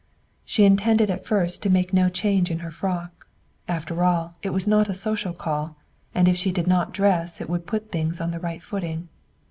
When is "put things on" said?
7.67-8.31